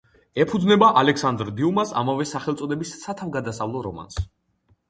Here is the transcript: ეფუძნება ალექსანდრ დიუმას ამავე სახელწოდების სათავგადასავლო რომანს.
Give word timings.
ეფუძნება 0.43 0.87
ალექსანდრ 1.01 1.51
დიუმას 1.59 1.93
ამავე 2.03 2.27
სახელწოდების 2.31 2.97
სათავგადასავლო 3.05 3.89
რომანს. 3.89 4.23